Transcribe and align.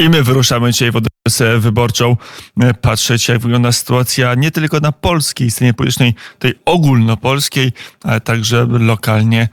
I 0.00 0.08
my 0.08 0.22
wyruszamy 0.22 0.72
dzisiaj 0.72 0.90
w 0.92 0.96
Odessę 0.96 1.58
wyborczą, 1.58 2.16
e, 2.60 2.74
patrzeć 2.74 3.28
jak 3.28 3.38
wygląda 3.38 3.72
sytuacja 3.72 4.34
nie 4.34 4.50
tylko 4.50 4.80
na 4.80 4.92
polskiej 4.92 5.50
scenie 5.50 5.74
politycznej, 5.74 6.14
tej 6.38 6.54
ogólnopolskiej, 6.64 7.72
ale 8.04 8.20
także 8.20 8.66
lokalnie, 8.70 9.48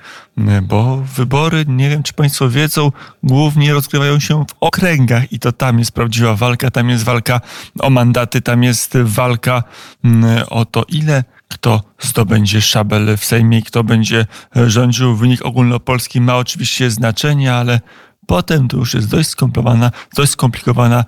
bo 0.63 0.97
wybory, 0.97 1.66
nie 1.68 1.89
wiem 1.89 2.04
czy 2.04 2.13
Państwo 2.13 2.50
wiedzą, 2.50 2.92
głównie 3.23 3.73
rozgrywają 3.73 4.20
się 4.20 4.46
w 4.46 4.55
okręgach 4.60 5.31
i 5.31 5.39
to 5.39 5.52
tam 5.52 5.79
jest 5.79 5.92
prawdziwa 5.92 6.36
walka, 6.36 6.71
tam 6.71 6.89
jest 6.89 7.04
walka 7.04 7.41
o 7.80 7.89
mandaty, 7.89 8.41
tam 8.41 8.64
jest 8.64 8.98
walka 8.98 9.64
o 10.50 10.66
to, 10.66 10.84
ile 10.89 11.23
kto 11.48 11.84
zdobędzie 12.00 12.62
szabel 12.62 13.18
w 13.18 13.25
Sejmie 13.25 13.62
kto 13.62 13.84
będzie 13.84 14.25
rządził. 14.55 15.16
Wynik 15.16 15.46
ogólnopolski 15.46 16.21
ma 16.21 16.38
oczywiście 16.38 16.91
znaczenie, 16.91 17.54
ale 17.54 17.82
Potem 18.28 18.68
to 18.68 18.78
już 18.78 18.94
jest 18.94 19.10
dość 19.10 19.30
skomplikowana, 19.30 19.92
dość 20.16 20.32
skomplikowana 20.32 21.05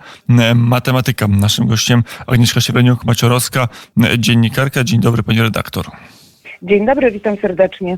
matematyka. 0.55 1.27
Naszym 1.27 1.67
gościem 1.67 2.03
Agnieszka 2.27 2.59
Siebreniuk-Maciorowska, 2.59 3.67
dziennikarka. 4.17 4.83
Dzień 4.83 4.99
dobry, 4.99 5.23
pani 5.23 5.41
redaktor. 5.41 5.85
Dzień 6.61 6.85
dobry, 6.85 7.11
witam 7.11 7.37
serdecznie. 7.41 7.97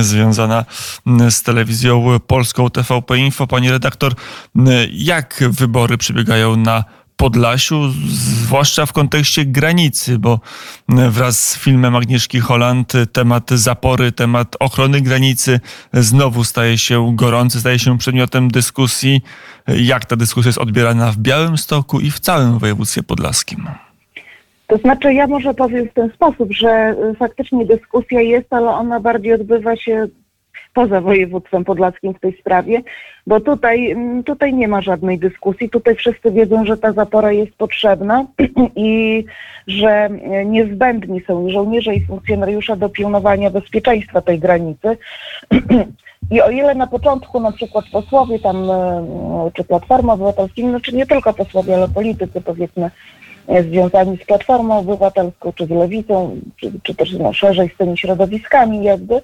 Związana 0.00 0.64
z 1.30 1.42
telewizją 1.42 2.20
polską 2.26 2.70
TVP 2.70 3.18
Info. 3.18 3.46
Pani 3.46 3.70
redaktor, 3.70 4.14
jak 4.92 5.44
wybory 5.50 5.98
przebiegają 5.98 6.56
na 6.56 6.84
Podlasiu, 7.18 7.88
zwłaszcza 8.08 8.86
w 8.86 8.92
kontekście 8.92 9.44
granicy, 9.44 10.18
bo 10.18 10.40
wraz 10.88 11.48
z 11.48 11.58
filmem 11.58 11.96
Agnieszki 11.96 12.40
Holland 12.40 12.92
temat 13.12 13.50
zapory, 13.50 14.12
temat 14.12 14.56
ochrony 14.60 15.00
granicy 15.00 15.60
znowu 15.92 16.44
staje 16.44 16.78
się 16.78 17.12
gorący, 17.14 17.60
staje 17.60 17.78
się 17.78 17.98
przedmiotem 17.98 18.50
dyskusji. 18.50 19.22
Jak 19.68 20.04
ta 20.04 20.16
dyskusja 20.16 20.48
jest 20.48 20.58
odbierana 20.58 21.12
w 21.12 21.16
Białymstoku 21.16 22.00
i 22.00 22.10
w 22.10 22.20
całym 22.20 22.58
województwie 22.58 23.02
podlaskim? 23.02 23.68
To 24.66 24.78
znaczy, 24.78 25.14
ja 25.14 25.26
może 25.26 25.54
powiem 25.54 25.88
w 25.88 25.92
ten 25.92 26.10
sposób, 26.14 26.52
że 26.52 26.96
faktycznie 27.18 27.66
dyskusja 27.66 28.20
jest, 28.20 28.52
ale 28.52 28.70
ona 28.70 29.00
bardziej 29.00 29.32
odbywa 29.32 29.76
się 29.76 30.06
poza 30.74 31.00
województwem 31.00 31.64
podlaskim 31.64 32.14
w 32.14 32.20
tej 32.20 32.32
sprawie, 32.32 32.82
bo 33.26 33.40
tutaj, 33.40 33.90
mm, 33.90 34.24
tutaj 34.24 34.54
nie 34.54 34.68
ma 34.68 34.80
żadnej 34.80 35.18
dyskusji. 35.18 35.70
Tutaj 35.70 35.94
wszyscy 35.94 36.30
wiedzą, 36.30 36.64
że 36.64 36.76
ta 36.76 36.92
zapora 36.92 37.32
jest 37.32 37.54
potrzebna 37.54 38.26
i 38.76 39.24
że 39.66 40.08
niezbędni 40.46 41.20
są 41.26 41.50
żołnierze 41.50 41.94
i 41.94 42.06
funkcjonariusze 42.06 42.76
do 42.76 42.88
pilnowania 42.88 43.50
bezpieczeństwa 43.50 44.20
tej 44.20 44.38
granicy. 44.38 44.96
I 46.30 46.40
o 46.40 46.50
ile 46.50 46.74
na 46.74 46.86
początku 46.86 47.40
na 47.40 47.52
przykład 47.52 47.84
posłowie 47.92 48.38
tam, 48.38 48.70
e, 48.70 49.50
czy 49.54 49.64
Platforma 49.64 50.12
Obywatelska, 50.12 50.62
no 50.62 50.80
czy 50.80 50.92
nie 50.92 51.06
tylko 51.06 51.32
posłowie, 51.32 51.74
ale 51.74 51.88
politycy 51.88 52.40
powiedzmy 52.40 52.90
e, 53.48 53.62
związani 53.62 54.16
z 54.16 54.26
Platformą 54.26 54.78
Obywatelską, 54.78 55.52
czy 55.52 55.66
z 55.66 55.70
Lewicą, 55.70 56.40
czy, 56.56 56.72
czy 56.82 56.94
też 56.94 57.12
no, 57.12 57.32
szerzej 57.32 57.70
z 57.74 57.76
tymi 57.76 57.98
środowiskami 57.98 58.84
jakby, 58.84 59.14
E, 59.14 59.20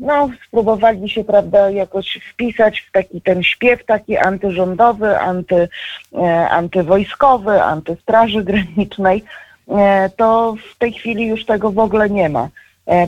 no, 0.00 0.30
spróbowali 0.46 1.08
się, 1.08 1.24
prawda, 1.24 1.70
jakoś 1.70 2.18
wpisać 2.32 2.80
w 2.80 2.92
taki 2.92 3.20
ten 3.20 3.42
śpiew 3.42 3.84
taki 3.84 4.16
antyrządowy, 4.16 5.18
anty, 5.18 5.68
e, 6.14 6.48
antywojskowy, 6.48 7.62
antystraży 7.62 8.44
granicznej, 8.44 9.24
e, 9.68 10.10
to 10.16 10.54
w 10.72 10.78
tej 10.78 10.92
chwili 10.92 11.26
już 11.26 11.44
tego 11.44 11.72
w 11.72 11.78
ogóle 11.78 12.10
nie 12.10 12.28
ma. 12.28 12.48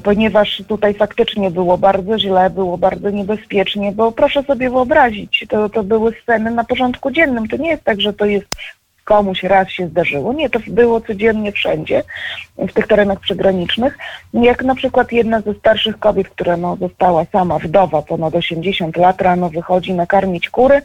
Ponieważ 0.02 0.62
tutaj 0.68 0.94
faktycznie 0.94 1.50
było 1.50 1.78
bardzo 1.78 2.18
źle, 2.18 2.50
było 2.50 2.78
bardzo 2.78 3.10
niebezpiecznie, 3.10 3.92
bo 3.92 4.12
proszę 4.12 4.42
sobie 4.42 4.70
wyobrazić, 4.70 5.46
to, 5.48 5.68
to 5.68 5.82
były 5.82 6.14
sceny 6.22 6.50
na 6.50 6.64
porządku 6.64 7.10
dziennym. 7.10 7.48
To 7.48 7.56
nie 7.56 7.70
jest 7.70 7.84
tak, 7.84 8.00
że 8.00 8.12
to 8.12 8.24
jest 8.24 8.46
komuś 9.04 9.42
raz 9.42 9.68
się 9.68 9.88
zdarzyło. 9.88 10.32
Nie, 10.32 10.50
to 10.50 10.58
było 10.66 11.00
codziennie 11.00 11.52
wszędzie, 11.52 12.02
w 12.58 12.72
tych 12.72 12.86
terenach 12.86 13.20
przygranicznych. 13.20 13.98
Jak 14.34 14.64
na 14.64 14.75
przykład 14.75 15.12
jedna 15.12 15.41
ze 15.41 15.54
starszych 15.54 15.98
kobiet, 15.98 16.28
która 16.28 16.56
no, 16.56 16.76
została 16.76 17.25
sama 17.25 17.58
wdowa, 17.58 18.02
ponad 18.02 18.34
80 18.34 18.97
lat, 18.97 19.22
rano 19.22 19.50
wychodzi 19.50 19.94
nakarmić 19.94 20.50
kury 20.50 20.82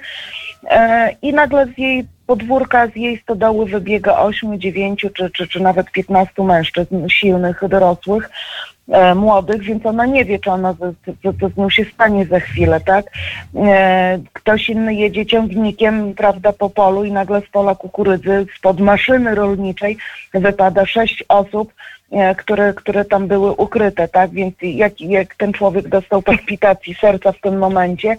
e, 0.69 1.15
i 1.21 1.33
nagle 1.33 1.65
z 1.65 1.77
jej 1.77 2.05
podwórka, 2.27 2.87
z 2.87 2.95
jej 2.95 3.17
stodoły 3.17 3.65
wybiega 3.65 4.17
8, 4.17 4.59
9 4.59 5.05
czy, 5.13 5.29
czy, 5.29 5.47
czy 5.47 5.59
nawet 5.59 5.91
15 5.91 6.43
mężczyzn 6.43 7.07
silnych, 7.07 7.61
dorosłych, 7.69 8.29
e, 8.89 9.15
młodych, 9.15 9.61
więc 9.61 9.85
ona 9.85 10.05
nie 10.05 10.25
wie, 10.25 10.39
czy 10.39 10.51
ona, 10.51 10.73
co, 11.23 11.33
co 11.33 11.49
z 11.49 11.57
nią 11.57 11.69
się 11.69 11.85
stanie 11.85 12.25
za 12.25 12.39
chwilę, 12.39 12.81
tak? 12.81 13.05
E, 13.55 14.19
ktoś 14.33 14.69
inny 14.69 14.95
jedzie 14.95 15.25
ciągnikiem, 15.25 16.13
prawda, 16.13 16.53
po 16.53 16.69
polu 16.69 17.03
i 17.03 17.11
nagle 17.11 17.41
z 17.41 17.49
pola 17.49 17.75
kukurydzy, 17.75 18.45
spod 18.57 18.79
maszyny 18.79 19.35
rolniczej 19.35 19.97
wypada 20.33 20.85
sześć 20.85 21.23
osób, 21.27 21.73
e, 22.11 22.35
które, 22.35 22.73
które 22.73 23.05
tam 23.05 23.27
były 23.27 23.51
ukryte, 23.51 24.07
tak? 24.07 24.31
Więc 24.31 24.55
jak, 24.61 25.01
jak 25.01 25.35
ten 25.35 25.53
człowiek 25.53 25.87
dostał 25.87 26.21
palpitacji 26.21 26.95
serca 26.95 27.31
w 27.31 27.41
tym 27.41 27.57
momencie, 27.57 28.17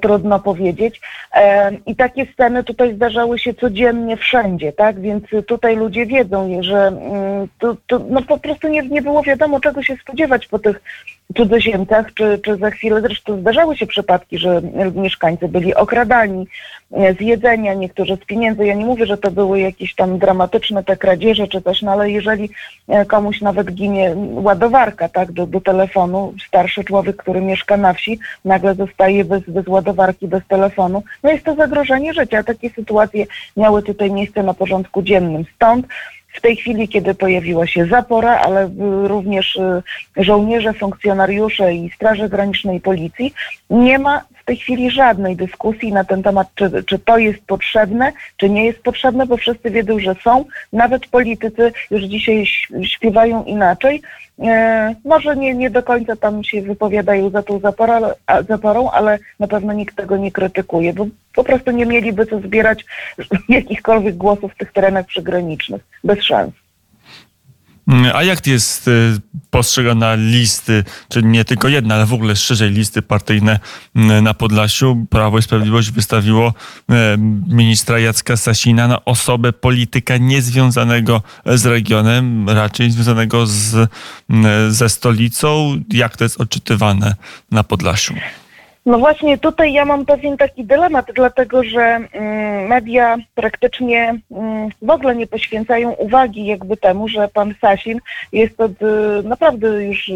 trudno 0.00 0.40
powiedzieć. 0.40 1.00
E, 1.34 1.72
I 1.86 1.96
takie 1.96 2.26
sceny 2.26 2.64
tutaj 2.64 2.94
zdarzały 2.94 3.38
się 3.38 3.54
codziennie 3.54 4.16
wszędzie, 4.16 4.72
tak? 4.72 5.00
Więc 5.00 5.24
tutaj 5.46 5.76
ludzie 5.76 6.06
wiedzą, 6.06 6.62
że 6.62 6.86
mm, 6.86 7.48
to, 7.58 7.76
to, 7.86 7.98
no 8.10 8.22
po 8.22 8.38
prostu 8.38 8.68
nie, 8.68 8.82
nie 8.82 9.02
było 9.02 9.22
wiadomo, 9.22 9.60
czego 9.60 9.82
się 9.82 9.96
spodziewać 9.96 10.46
po 10.46 10.58
tych 10.58 10.80
cudzoziemcach, 11.36 12.14
czy, 12.14 12.40
czy 12.44 12.56
za 12.56 12.70
chwilę, 12.70 13.00
zresztą 13.00 13.40
zdarzały 13.40 13.76
się 13.76 13.86
przypadki, 13.86 14.38
że 14.38 14.62
mieszkańcy 14.94 15.48
byli 15.48 15.74
okradani 15.74 16.46
e, 16.92 17.14
z 17.14 17.20
jedzenia, 17.20 17.74
niektórzy 17.74 18.16
z 18.16 18.24
pieniędzy. 18.24 18.66
Ja 18.66 18.74
nie 18.74 18.84
mówię, 18.84 19.06
że 19.06 19.18
to 19.18 19.30
były 19.30 19.60
jakieś 19.60 19.94
tam 19.94 20.18
dramatyczne 20.18 20.84
te 20.84 20.96
kradzieże 20.96 21.48
czy 21.48 21.62
coś, 21.62 21.82
no 21.82 21.92
ale 21.92 22.10
jeżeli 22.10 22.50
komuś 23.06 23.40
nawet 23.40 23.72
ginie 23.72 24.16
ładowarka, 24.34 25.08
tak, 25.08 25.32
do, 25.32 25.46
do 25.46 25.60
telefonu, 25.60 26.34
starszy 26.46 26.84
człowiek, 26.84 27.16
który 27.16 27.40
mieszka 27.40 27.76
na 27.76 27.92
wsi, 27.92 28.18
nagle 28.44 28.74
zostaje 28.74 29.24
bez, 29.24 29.42
bez 29.48 29.66
ładowarki, 29.66 30.28
bez 30.28 30.46
telefonu, 30.48 31.02
no 31.22 31.30
jest 31.30 31.44
to 31.44 31.54
zagrożenie 31.54 32.14
życia. 32.14 32.42
Takie 32.42 32.70
sytuacje 32.70 33.26
miały 33.56 33.82
tutaj 33.82 34.10
miejsce 34.10 34.42
na 34.42 34.54
porządku 34.54 35.02
dziennym. 35.02 35.44
Stąd 35.54 35.86
w 36.32 36.40
tej 36.40 36.56
chwili, 36.56 36.88
kiedy 36.88 37.14
pojawiła 37.14 37.66
się 37.66 37.86
zapora, 37.86 38.40
ale 38.40 38.70
również 39.04 39.56
y, 39.56 39.82
żołnierze, 40.24 40.72
funkcjonariusze 40.72 41.74
i 41.74 41.90
Straży 41.90 42.28
Granicznej 42.28 42.80
Policji, 42.80 43.34
nie 43.70 43.98
ma 43.98 44.24
tej 44.48 44.56
chwili 44.56 44.90
żadnej 44.90 45.36
dyskusji 45.36 45.92
na 45.92 46.04
ten 46.04 46.22
temat, 46.22 46.48
czy, 46.54 46.84
czy 46.84 46.98
to 46.98 47.18
jest 47.18 47.38
potrzebne, 47.46 48.12
czy 48.36 48.50
nie 48.50 48.64
jest 48.64 48.82
potrzebne, 48.82 49.26
bo 49.26 49.36
wszyscy 49.36 49.70
wiedzą, 49.70 49.98
że 49.98 50.14
są. 50.24 50.44
Nawet 50.72 51.06
politycy 51.06 51.72
już 51.90 52.02
dzisiaj 52.02 52.46
śpiewają 52.82 53.44
inaczej. 53.44 54.02
E, 54.42 54.94
może 55.04 55.36
nie, 55.36 55.54
nie 55.54 55.70
do 55.70 55.82
końca 55.82 56.16
tam 56.16 56.44
się 56.44 56.62
wypowiadają 56.62 57.30
za 57.30 57.42
tą 57.42 57.58
zaporą, 57.58 58.10
zaporą, 58.48 58.90
ale 58.90 59.18
na 59.40 59.46
pewno 59.46 59.72
nikt 59.72 59.96
tego 59.96 60.16
nie 60.16 60.32
krytykuje, 60.32 60.92
bo 60.92 61.06
po 61.34 61.44
prostu 61.44 61.70
nie 61.70 61.86
mieliby 61.86 62.26
co 62.26 62.40
zbierać 62.40 62.84
jakichkolwiek 63.48 64.16
głosów 64.16 64.52
w 64.52 64.58
tych 64.58 64.72
terenach 64.72 65.06
przygranicznych. 65.06 65.82
Bez 66.04 66.22
szans. 66.22 66.67
Mm, 67.88 68.16
a 68.16 68.22
jak 68.22 68.46
jest 68.46 68.88
y, 68.88 69.20
postrzegana 69.50 70.14
listy, 70.14 70.84
czy 71.08 71.22
nie 71.22 71.44
tylko 71.44 71.68
jedna, 71.68 71.94
ale 71.94 72.06
w 72.06 72.12
ogóle 72.12 72.36
szerzej 72.36 72.70
listy 72.70 73.02
partyjne 73.02 73.60
mm, 73.96 74.24
na 74.24 74.34
Podlasiu? 74.34 75.06
Prawo 75.10 75.38
i 75.38 75.42
Sprawiedliwość 75.42 75.90
wystawiło 75.90 76.48
y, 76.48 76.94
ministra 77.48 77.98
Jacka 77.98 78.36
Sasina 78.36 78.88
na 78.88 79.04
osobę 79.04 79.52
polityka 79.52 80.16
niezwiązanego 80.16 81.22
z 81.46 81.66
regionem, 81.66 82.48
raczej 82.48 82.90
związanego 82.90 83.46
z, 83.46 83.90
mm, 84.30 84.72
ze 84.72 84.88
stolicą. 84.88 85.80
Jak 85.92 86.16
to 86.16 86.24
jest 86.24 86.40
odczytywane 86.40 87.14
na 87.50 87.64
Podlasiu? 87.64 88.14
No 88.86 88.98
właśnie 88.98 89.38
tutaj 89.38 89.72
ja 89.72 89.84
mam 89.84 90.06
pewien 90.06 90.36
taki 90.36 90.64
dylemat, 90.64 91.06
dlatego 91.14 91.64
że 91.64 91.80
mm, 91.80 92.66
media 92.66 93.16
praktycznie 93.34 94.20
mm, 94.30 94.68
w 94.82 94.90
ogóle 94.90 95.16
nie 95.16 95.26
poświęcają 95.26 95.90
uwagi 95.92 96.46
jakby 96.46 96.76
temu, 96.76 97.08
że 97.08 97.28
pan 97.28 97.54
Sasin 97.60 97.98
jest 98.32 98.60
od 98.60 98.82
y, 98.82 99.22
naprawdę 99.24 99.84
już 99.84 100.10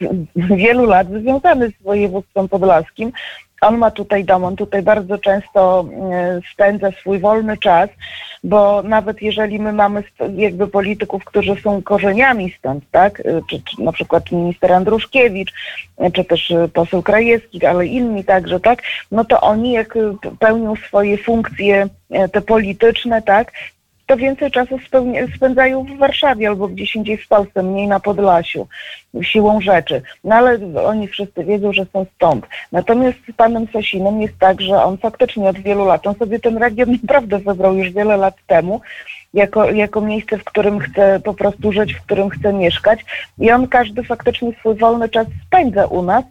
wielu 0.36 0.86
lat 0.86 1.06
związany 1.08 1.70
z 1.70 1.82
województwem 1.82 2.48
podlaskim 2.48 3.12
on 3.64 3.78
ma 3.78 3.90
tutaj 3.90 4.24
dom, 4.24 4.44
on 4.44 4.56
tutaj 4.56 4.82
bardzo 4.82 5.18
często 5.18 5.84
e, 6.12 6.40
spędza 6.52 6.90
swój 6.90 7.18
wolny 7.18 7.56
czas, 7.58 7.90
bo 8.44 8.82
nawet 8.82 9.22
jeżeli 9.22 9.58
my 9.58 9.72
mamy 9.72 10.02
jakby 10.36 10.66
polityków, 10.66 11.24
którzy 11.24 11.54
są 11.62 11.82
korzeniami 11.82 12.54
stąd, 12.58 12.84
tak, 12.90 13.20
e, 13.20 13.22
czy, 13.50 13.62
czy 13.62 13.82
na 13.82 13.92
przykład 13.92 14.32
minister 14.32 14.72
Andruszkiewicz, 14.72 15.52
e, 15.98 16.10
czy 16.10 16.24
też 16.24 16.52
poseł 16.72 17.02
Krajewski, 17.02 17.66
ale 17.66 17.86
inni 17.86 18.24
także, 18.24 18.60
tak, 18.60 18.82
no 19.10 19.24
to 19.24 19.40
oni 19.40 19.72
jak 19.72 19.98
pełnią 20.38 20.76
swoje 20.76 21.18
funkcje 21.18 21.86
te 22.32 22.40
polityczne, 22.40 23.22
tak, 23.22 23.52
to 24.06 24.16
więcej 24.16 24.50
czasu 24.50 24.78
spędzają 25.36 25.84
w 25.84 25.98
Warszawie 25.98 26.48
albo 26.48 26.68
gdzieś 26.68 26.96
indziej 26.96 27.16
w 27.16 27.28
Polsce, 27.28 27.62
mniej 27.62 27.88
na 27.88 28.00
Podlasiu, 28.00 28.68
siłą 29.22 29.60
rzeczy. 29.60 30.02
No 30.24 30.34
ale 30.34 30.58
oni 30.86 31.08
wszyscy 31.08 31.44
wiedzą, 31.44 31.72
że 31.72 31.86
są 31.92 32.06
stąd. 32.14 32.46
Natomiast 32.72 33.18
z 33.28 33.36
panem 33.36 33.66
Sasinem 33.72 34.22
jest 34.22 34.38
tak, 34.38 34.60
że 34.60 34.84
on 34.84 34.98
faktycznie 34.98 35.48
od 35.48 35.58
wielu 35.58 35.84
lat, 35.84 36.06
on 36.06 36.14
sobie 36.14 36.40
ten 36.40 36.58
region 36.58 36.90
naprawdę 37.02 37.38
wybrał 37.38 37.76
już 37.76 37.90
wiele 37.90 38.16
lat 38.16 38.34
temu, 38.46 38.80
jako, 39.34 39.70
jako 39.70 40.00
miejsce, 40.00 40.38
w 40.38 40.44
którym 40.44 40.78
chce 40.78 41.20
po 41.20 41.34
prostu 41.34 41.72
żyć, 41.72 41.94
w 41.94 42.02
którym 42.02 42.30
chce 42.30 42.52
mieszkać. 42.52 43.04
I 43.38 43.50
on 43.50 43.68
każdy 43.68 44.02
faktycznie 44.02 44.52
swój 44.52 44.74
wolny 44.74 45.08
czas 45.08 45.26
spędza 45.46 45.86
u 45.86 46.02
nas. 46.02 46.24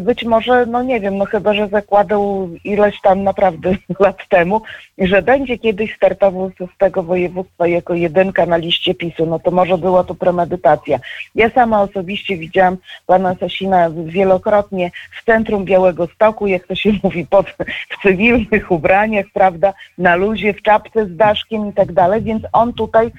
Być 0.00 0.24
może, 0.24 0.66
no 0.66 0.82
nie 0.82 1.00
wiem, 1.00 1.18
no 1.18 1.24
chyba, 1.24 1.54
że 1.54 1.68
zakładał 1.68 2.48
ileś 2.64 3.00
tam 3.00 3.22
naprawdę 3.22 3.74
lat 4.00 4.28
temu, 4.28 4.62
że 4.98 5.22
będzie 5.22 5.58
kiedyś 5.58 5.96
startował 5.96 6.50
z 6.74 6.78
tego 6.78 7.02
województwa 7.02 7.66
jako 7.66 7.94
jedynka 7.94 8.46
na 8.46 8.56
liście 8.56 8.94
PiSu. 8.94 9.26
No 9.26 9.38
to 9.38 9.50
może 9.50 9.78
była 9.78 10.04
to 10.04 10.14
premedytacja. 10.14 10.98
Ja 11.34 11.50
sama 11.50 11.82
osobiście 11.82 12.36
widziałam 12.36 12.76
pana 13.06 13.34
Sasina 13.34 13.90
wielokrotnie 13.90 14.90
w 15.20 15.24
centrum 15.24 15.64
Białego 15.64 16.06
Stoku, 16.06 16.46
jak 16.46 16.66
to 16.66 16.74
się 16.74 16.92
mówi, 17.02 17.26
pod, 17.26 17.46
w 17.90 18.02
cywilnych 18.02 18.70
ubraniach, 18.70 19.26
prawda, 19.34 19.72
na 19.98 20.16
luzie, 20.16 20.54
w 20.54 20.62
czapce 20.62 21.06
z 21.06 21.16
daszkiem 21.16 21.68
i 21.68 21.72
tak 21.72 21.92
dalej 21.92 22.21
więc 22.22 22.42
on 22.52 22.72
tutaj 22.72 23.12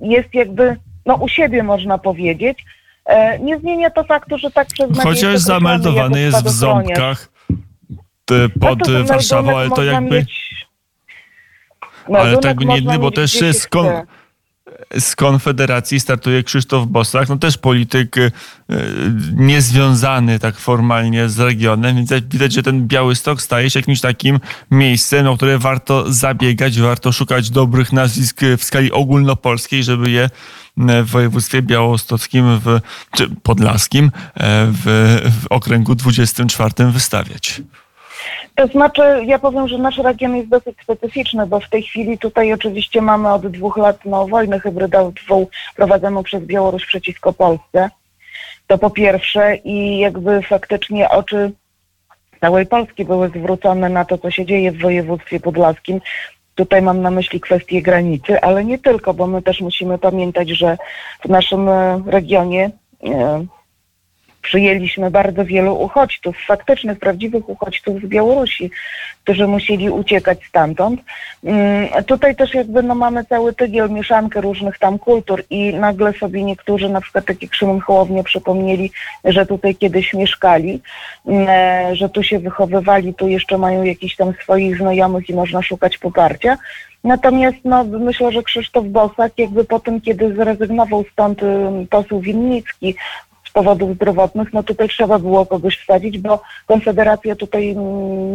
jest 0.00 0.34
jakby 0.34 0.76
no, 1.06 1.14
u 1.14 1.28
siebie, 1.28 1.62
można 1.62 1.98
powiedzieć. 1.98 2.64
E, 3.04 3.38
nie 3.38 3.58
zmienia 3.58 3.90
to 3.90 4.04
faktu, 4.04 4.38
że 4.38 4.50
tak 4.50 4.68
przez 4.68 5.02
Chociaż 5.02 5.38
zameldowany 5.38 6.20
jest 6.20 6.44
w 6.44 6.48
ząbkach 6.48 7.28
pod 8.60 8.88
no 8.88 9.04
Warszawą, 9.04 9.58
ale 9.58 9.70
to 9.70 9.84
jakby... 9.84 10.16
Mieć... 10.16 10.66
Ale 12.14 12.38
tego 12.38 12.64
nie, 12.64 12.98
bo 12.98 13.10
też 13.10 13.40
jest 13.40 13.68
z 14.98 15.16
Konfederacji 15.16 16.00
startuje 16.00 16.42
Krzysztof 16.42 16.86
Bosak, 16.86 17.28
no 17.28 17.36
też 17.36 17.58
polityk 17.58 18.16
y, 18.16 18.32
niezwiązany 19.32 20.38
tak 20.38 20.56
formalnie 20.56 21.28
z 21.28 21.38
regionem, 21.38 21.96
więc 21.96 22.10
widać, 22.30 22.52
że 22.52 22.62
ten 22.62 22.86
Biały 22.88 23.14
Stok 23.14 23.42
staje 23.42 23.70
się 23.70 23.78
jakimś 23.78 24.00
takim 24.00 24.40
miejscem, 24.70 25.26
o 25.26 25.36
które 25.36 25.58
warto 25.58 26.12
zabiegać, 26.12 26.80
warto 26.80 27.12
szukać 27.12 27.50
dobrych 27.50 27.92
nazwisk 27.92 28.40
w 28.58 28.64
skali 28.64 28.92
ogólnopolskiej, 28.92 29.84
żeby 29.84 30.10
je 30.10 30.30
w 30.76 31.10
województwie 31.10 31.62
białostockim 31.62 32.58
w, 32.58 32.80
czy 33.16 33.28
podlaskim 33.42 34.10
w, 34.72 35.18
w 35.42 35.46
okręgu 35.50 35.94
24 35.94 36.90
wystawiać. 36.90 37.62
To 38.54 38.66
znaczy, 38.66 39.02
ja 39.24 39.38
powiem, 39.38 39.68
że 39.68 39.78
nasz 39.78 39.98
region 39.98 40.36
jest 40.36 40.48
dosyć 40.48 40.76
specyficzny, 40.82 41.46
bo 41.46 41.60
w 41.60 41.68
tej 41.68 41.82
chwili 41.82 42.18
tutaj 42.18 42.52
oczywiście 42.52 43.02
mamy 43.02 43.32
od 43.32 43.46
dwóch 43.46 43.76
lat 43.76 43.98
no, 44.04 44.26
wojnę 44.26 44.60
hybrydową 44.60 45.12
prowadzoną 45.76 46.22
przez 46.22 46.44
Białoruś 46.44 46.86
przeciwko 46.86 47.32
Polsce. 47.32 47.90
To 48.66 48.78
po 48.78 48.90
pierwsze 48.90 49.56
i 49.56 49.98
jakby 49.98 50.42
faktycznie 50.42 51.10
oczy 51.10 51.52
całej 52.40 52.66
Polski 52.66 53.04
były 53.04 53.28
zwrócone 53.28 53.88
na 53.88 54.04
to, 54.04 54.18
co 54.18 54.30
się 54.30 54.46
dzieje 54.46 54.72
w 54.72 54.78
województwie 54.78 55.40
podlaskim. 55.40 56.00
Tutaj 56.54 56.82
mam 56.82 57.02
na 57.02 57.10
myśli 57.10 57.40
kwestię 57.40 57.82
granicy, 57.82 58.40
ale 58.40 58.64
nie 58.64 58.78
tylko, 58.78 59.14
bo 59.14 59.26
my 59.26 59.42
też 59.42 59.60
musimy 59.60 59.98
pamiętać, 59.98 60.48
że 60.48 60.78
w 61.24 61.28
naszym 61.28 61.68
regionie 62.06 62.70
e, 63.04 63.46
przyjęliśmy 64.42 65.10
bardzo 65.10 65.44
wielu 65.44 65.74
uchodźców, 65.80 66.36
faktycznych, 66.46 66.98
prawdziwych 66.98 67.48
uchodźców 67.48 68.02
z 68.02 68.06
Białorusi, 68.06 68.70
którzy 69.24 69.46
musieli 69.46 69.90
uciekać 69.90 70.38
stamtąd. 70.48 71.00
Mm, 71.44 71.88
tutaj 72.06 72.36
też 72.36 72.54
jakby 72.54 72.82
no 72.82 72.94
mamy 72.94 73.24
cały 73.24 73.52
tygiel, 73.54 73.90
mieszankę 73.90 74.40
różnych 74.40 74.78
tam 74.78 74.98
kultur 74.98 75.42
i 75.50 75.74
nagle 75.74 76.12
sobie 76.12 76.44
niektórzy, 76.44 76.88
na 76.88 77.00
przykład 77.00 77.24
taki 77.24 77.48
Szymon 77.52 77.80
Hołownie 77.80 78.24
przypomnieli, 78.24 78.90
że 79.24 79.46
tutaj 79.46 79.74
kiedyś 79.74 80.14
mieszkali, 80.14 80.80
mm, 81.26 81.46
e, 81.48 81.96
że 81.96 82.08
tu 82.08 82.22
się 82.22 82.38
wychowywali, 82.38 83.14
tu 83.14 83.28
jeszcze 83.28 83.58
mają 83.58 83.82
jakichś 83.82 84.16
tam 84.16 84.32
swoich 84.42 84.78
znajomych 84.78 85.28
i 85.28 85.34
można 85.34 85.62
szukać 85.62 85.98
poparcia. 85.98 86.58
Natomiast 87.04 87.56
no, 87.64 87.84
myślę, 87.84 88.32
że 88.32 88.42
Krzysztof 88.42 88.86
Bosak 88.86 89.32
jakby 89.38 89.64
po 89.64 89.80
tym, 89.80 90.00
kiedy 90.00 90.34
zrezygnował 90.34 91.04
stąd 91.12 91.42
y, 91.42 91.46
poseł 91.90 92.20
Winnicki, 92.20 92.94
powodów 93.52 93.94
zdrowotnych, 93.94 94.52
no 94.52 94.62
tutaj 94.62 94.88
trzeba 94.88 95.18
było 95.18 95.46
kogoś 95.46 95.78
wsadzić, 95.78 96.18
bo 96.18 96.42
Konfederacja 96.66 97.36
tutaj 97.36 97.76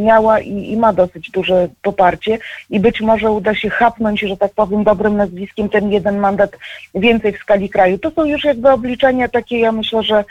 miała 0.05 0.39
i, 0.39 0.71
i 0.71 0.77
ma 0.77 0.93
dosyć 0.93 1.31
duże 1.31 1.69
poparcie 1.81 2.39
i 2.69 2.79
być 2.79 3.01
może 3.01 3.31
uda 3.31 3.55
się 3.55 3.69
chapnąć, 3.69 4.19
że 4.19 4.37
tak 4.37 4.53
powiem, 4.53 4.83
dobrym 4.83 5.17
nazwiskiem 5.17 5.69
ten 5.69 5.91
jeden 5.91 6.17
mandat 6.17 6.51
więcej 6.95 7.33
w 7.33 7.37
skali 7.37 7.69
kraju. 7.69 7.97
To 7.97 8.11
są 8.11 8.25
już 8.25 8.43
jakby 8.43 8.69
obliczenia 8.69 9.27
takie, 9.27 9.59
ja 9.59 9.71
myślę, 9.71 10.03
że 10.03 10.23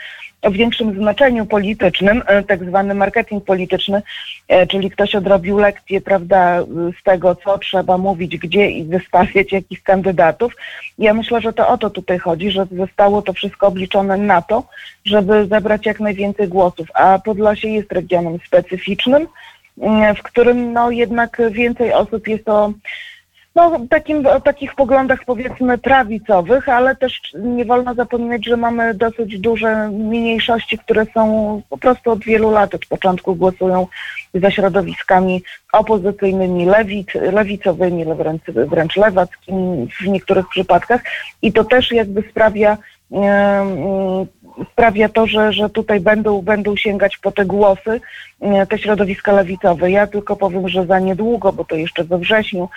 w 0.43 0.51
większym 0.51 0.95
znaczeniu 0.95 1.45
politycznym, 1.45 2.23
e, 2.27 2.43
tak 2.43 2.65
zwany 2.65 2.95
marketing 2.95 3.45
polityczny, 3.45 4.01
e, 4.47 4.67
czyli 4.67 4.91
ktoś 4.91 5.15
odrobił 5.15 5.57
lekcję, 5.57 6.01
prawda, 6.01 6.63
z 6.99 7.03
tego, 7.03 7.35
co 7.35 7.57
trzeba 7.57 7.97
mówić, 7.97 8.37
gdzie 8.37 8.71
i 8.71 8.83
wystawiać 8.83 9.51
jakich 9.51 9.83
kandydatów. 9.83 10.53
Ja 10.99 11.13
myślę, 11.13 11.41
że 11.41 11.53
to 11.53 11.67
o 11.67 11.77
to 11.77 11.89
tutaj 11.89 12.19
chodzi, 12.19 12.51
że 12.51 12.67
zostało 12.71 13.21
to 13.21 13.33
wszystko 13.33 13.67
obliczone 13.67 14.17
na 14.17 14.41
to, 14.41 14.63
żeby 15.05 15.47
zebrać 15.47 15.85
jak 15.85 15.99
najwięcej 15.99 16.47
głosów, 16.47 16.87
a 16.93 17.19
Podlasie 17.19 17.67
jest 17.67 17.91
regionem 17.91 18.37
specyficznym, 18.47 19.27
e, 19.81 20.15
w 20.15 20.23
którym 20.23 20.73
no 20.73 20.91
jednak 20.91 21.41
więcej 21.51 21.93
osób 21.93 22.27
jest 22.27 22.49
o 22.49 22.73
no, 23.55 23.79
takim, 23.89 24.25
o 24.25 24.41
takich 24.41 24.75
poglądach 24.75 25.19
powiedzmy 25.25 25.77
prawicowych, 25.77 26.69
ale 26.69 26.95
też 26.95 27.21
nie 27.33 27.65
wolno 27.65 27.93
zapominać, 27.93 28.45
że 28.45 28.57
mamy 28.57 28.93
dosyć 28.93 29.39
duże 29.39 29.89
mniejszości, 29.89 30.77
które 30.77 31.05
są 31.13 31.61
po 31.69 31.77
prostu 31.77 32.11
od 32.11 32.23
wielu 32.23 32.51
lat, 32.51 32.75
od 32.75 32.85
początku 32.85 33.35
głosują 33.35 33.87
za 34.33 34.51
środowiskami 34.51 35.43
opozycyjnymi, 35.71 36.65
lewic, 36.65 37.13
lewicowymi, 37.13 38.05
wręcz, 38.05 38.43
wręcz 38.45 38.95
lewackimi 38.95 39.87
w 40.01 40.07
niektórych 40.07 40.47
przypadkach. 40.47 41.01
I 41.41 41.53
to 41.53 41.63
też 41.63 41.91
jakby 41.91 42.23
sprawia 42.29 42.77
sprawia 44.71 45.09
to, 45.09 45.27
że, 45.27 45.53
że 45.53 45.69
tutaj 45.69 45.99
będą, 45.99 46.41
będą 46.41 46.75
sięgać 46.75 47.17
po 47.17 47.31
te 47.31 47.45
głosy 47.45 48.01
te 48.69 48.77
środowiska 48.77 49.31
lewicowe. 49.31 49.91
Ja 49.91 50.07
tylko 50.07 50.35
powiem, 50.35 50.69
że 50.69 50.85
za 50.85 50.99
niedługo, 50.99 51.53
bo 51.53 51.65
to 51.65 51.75
jeszcze 51.75 52.03
we 52.03 52.17
wrześniu, 52.17 52.69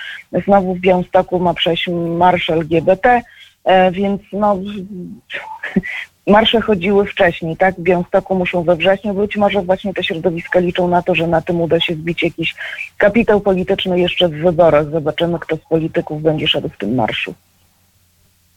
znowu 0.45 0.75
w 0.75 0.81
Białymstoku 0.81 1.41
ma 1.41 1.55
przejść 1.55 1.89
marsz 2.17 2.51
LGBT, 2.51 3.23
e, 3.65 3.91
więc 3.91 4.23
no 4.33 4.59
marsze 6.27 6.61
chodziły 6.61 7.07
wcześniej, 7.07 7.57
tak? 7.57 7.75
W 7.75 7.83
Białymstoku 7.83 8.35
muszą 8.35 8.63
we 8.63 8.77
wrześniu. 8.77 9.15
Być 9.15 9.37
może 9.37 9.63
właśnie 9.63 9.95
te 9.95 10.05
środowiska 10.05 10.59
liczą 10.59 10.89
na 10.89 11.03
to, 11.03 11.15
że 11.15 11.27
na 11.27 11.41
tym 11.41 11.61
uda 11.61 11.81
się 11.81 11.95
zbić 11.95 12.23
jakiś 12.23 12.55
kapitał 12.99 13.41
polityczny 13.41 14.01
jeszcze 14.01 14.29
w 14.29 14.33
wyborach. 14.33 14.91
Zobaczymy, 14.91 15.39
kto 15.39 15.57
z 15.57 15.61
polityków 15.61 16.23
będzie 16.23 16.49
szedł 16.49 16.69
w 16.69 16.79
tym 16.79 16.95
marszu. 16.95 17.35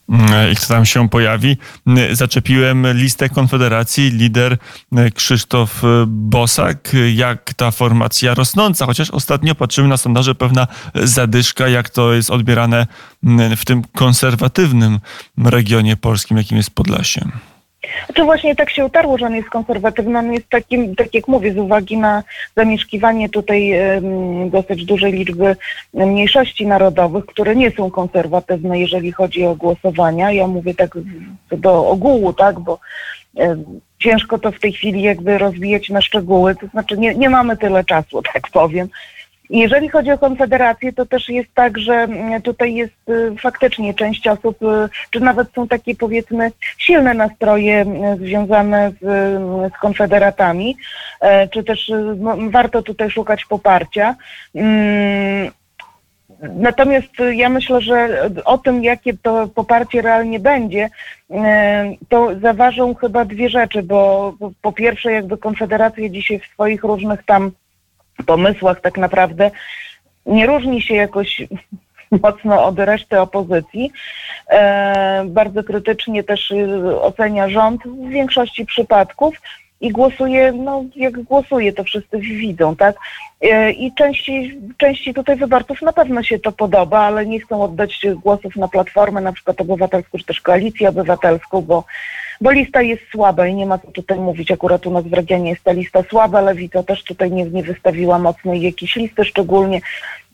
Mm, 0.09 0.51
i 0.51 0.55
kto 0.55 0.67
tam 0.67 0.85
się 0.85 1.09
pojawi. 1.09 1.57
Mm, 1.87 2.15
zaczepiłem 2.15 2.87
listę 2.93 3.29
Konfederacji, 3.29 4.11
lider 4.11 4.57
mm, 4.91 5.11
Krzysztof 5.11 5.81
Bosak. 6.07 6.91
Jak 7.13 7.53
ta 7.53 7.71
formacja 7.71 8.33
rosnąca, 8.33 8.85
chociaż 8.85 9.09
ostatnio 9.11 9.55
patrzymy 9.55 9.87
na 9.87 9.97
sondaże, 9.97 10.35
pewna 10.35 10.67
zadyszka, 10.95 11.67
jak 11.67 11.89
to 11.89 12.13
jest 12.13 12.29
odbierane 12.29 12.87
w 13.57 13.65
tym 13.65 13.83
konserwatywnym 13.95 14.99
regionie 15.37 15.97
polskim, 15.97 16.37
jakim 16.37 16.57
jest 16.57 16.71
Podlasie. 16.71 17.29
To 18.15 18.25
właśnie 18.25 18.55
tak 18.55 18.69
się 18.69 18.85
utarło, 18.85 19.17
że 19.17 19.25
on 19.25 19.35
jest 19.35 19.49
konserwatywny. 19.49 20.19
On 20.19 20.33
jest 20.33 20.49
takim, 20.49 20.95
tak 20.95 21.13
jak 21.13 21.27
mówię, 21.27 21.53
z 21.53 21.57
uwagi 21.57 21.97
na 21.97 22.23
zamieszkiwanie 22.55 23.29
tutaj 23.29 23.73
dosyć 24.49 24.85
dużej 24.85 25.13
liczby 25.13 25.55
mniejszości 25.93 26.67
narodowych, 26.67 27.25
które 27.25 27.55
nie 27.55 27.71
są 27.71 27.91
konserwatywne, 27.91 28.79
jeżeli 28.79 29.11
chodzi 29.11 29.45
o 29.45 29.55
głosowania. 29.55 30.31
Ja 30.31 30.47
mówię 30.47 30.73
tak 30.75 30.97
do 31.51 31.87
ogółu, 31.87 32.33
tak, 32.33 32.59
bo 32.59 32.79
ciężko 33.99 34.39
to 34.39 34.51
w 34.51 34.59
tej 34.59 34.73
chwili 34.73 35.01
jakby 35.01 35.37
rozwijać 35.37 35.89
na 35.89 36.01
szczegóły, 36.01 36.55
to 36.55 36.67
znaczy 36.67 36.97
nie, 36.97 37.15
nie 37.15 37.29
mamy 37.29 37.57
tyle 37.57 37.83
czasu, 37.83 38.21
tak 38.33 38.49
powiem. 38.51 38.87
Jeżeli 39.49 39.89
chodzi 39.89 40.11
o 40.11 40.17
Konfederację, 40.17 40.93
to 40.93 41.05
też 41.05 41.29
jest 41.29 41.49
tak, 41.53 41.77
że 41.77 41.93
mm, 41.93 42.41
tutaj 42.41 42.75
jest 42.75 43.09
y, 43.09 43.35
faktycznie 43.41 43.93
część 43.93 44.27
osób, 44.27 44.63
y, 44.63 44.89
czy 45.09 45.19
nawet 45.19 45.47
są 45.55 45.67
takie 45.67 45.95
powiedzmy 45.95 46.51
silne 46.77 47.13
nastroje 47.13 47.81
mm, 47.81 48.17
związane 48.17 48.91
z, 49.01 49.03
mm, 49.03 49.69
z 49.69 49.79
konfederatami, 49.81 50.77
e, 51.21 51.47
czy 51.47 51.63
też 51.63 51.89
y, 51.89 52.15
warto 52.49 52.81
tutaj 52.81 53.11
szukać 53.11 53.45
poparcia. 53.45 54.15
Natomiast 56.55 57.09
ja 57.31 57.49
myślę, 57.49 57.81
że 57.81 58.29
o 58.45 58.57
tym, 58.57 58.83
jakie 58.83 59.13
to 59.17 59.47
poparcie 59.47 60.01
realnie 60.01 60.39
będzie, 60.39 60.89
to 62.09 62.39
zaważą 62.41 62.95
chyba 62.95 63.25
dwie 63.25 63.49
rzeczy, 63.49 63.83
bo 63.83 64.33
po 64.61 64.71
pierwsze 64.71 65.11
jakby 65.11 65.37
Konfederacja 65.37 66.09
dzisiaj 66.09 66.39
w 66.39 66.45
swoich 66.45 66.83
różnych 66.83 67.23
tam 67.25 67.51
pomysłach 68.25 68.81
tak 68.81 68.97
naprawdę 68.97 69.51
nie 70.25 70.45
różni 70.45 70.81
się 70.81 70.95
jakoś 70.95 71.41
mocno 72.23 72.65
od 72.65 72.79
reszty 72.79 73.19
opozycji. 73.19 73.91
E, 74.49 75.25
bardzo 75.27 75.63
krytycznie 75.63 76.23
też 76.23 76.51
y, 76.51 77.01
ocenia 77.01 77.49
rząd 77.49 77.83
w 77.83 78.09
większości 78.09 78.65
przypadków 78.65 79.35
i 79.81 79.91
głosuje, 79.91 80.51
no 80.51 80.83
jak 80.95 81.23
głosuje, 81.23 81.73
to 81.73 81.83
wszyscy 81.83 82.19
widzą, 82.19 82.75
tak? 82.75 82.95
E, 83.41 83.71
I 83.71 83.93
części, 83.93 84.59
części 84.77 85.13
tutaj 85.13 85.35
wyborców 85.35 85.81
na 85.81 85.93
pewno 85.93 86.23
się 86.23 86.39
to 86.39 86.51
podoba, 86.51 86.99
ale 86.99 87.25
nie 87.25 87.39
chcą 87.39 87.63
oddać 87.63 88.05
głosów 88.15 88.55
na 88.55 88.67
Platformę, 88.67 89.21
na 89.21 89.33
przykład 89.33 89.61
obywatelską, 89.61 90.17
czy 90.17 90.25
też 90.25 90.41
Koalicję 90.41 90.89
Obywatelską, 90.89 91.61
bo, 91.61 91.83
bo 92.43 92.51
lista 92.51 92.81
jest 92.81 93.01
słaba 93.11 93.47
i 93.47 93.55
nie 93.55 93.65
ma 93.65 93.77
co 93.77 93.91
tutaj 93.91 94.19
mówić. 94.19 94.51
Akurat 94.51 94.85
u 94.85 94.91
nas 94.91 95.03
w 95.03 95.13
regionie 95.13 95.49
jest 95.49 95.63
ta 95.63 95.71
lista 95.71 96.03
słaba, 96.09 96.41
Lewica 96.41 96.83
też 96.83 97.03
tutaj 97.03 97.31
nie, 97.31 97.45
nie 97.45 97.63
wystawiła 97.63 98.19
mocnej 98.19 98.61
jakiejś 98.61 98.95
listy, 98.95 99.25
szczególnie 99.25 99.81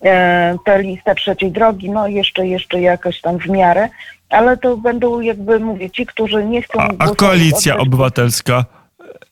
e, 0.06 0.58
ta 0.66 0.78
lista 0.78 1.16
trzeciej 1.16 1.52
drogi, 1.52 1.90
no 1.90 2.08
jeszcze, 2.08 2.48
jeszcze 2.48 2.82
jakoś 2.82 3.22
tam 3.22 3.38
w 3.38 3.50
miarę, 3.50 3.90
ale 4.30 4.58
to 4.58 4.78
będą 4.78 5.22
jakby, 5.22 5.60
mówię, 5.60 5.90
ci, 5.90 6.06
którzy 6.06 6.46
nie 6.46 6.62
chcą... 6.62 6.80
A, 6.80 6.90
a 7.00 7.16
koalicja 7.16 7.78
obywatelska? 7.78 8.66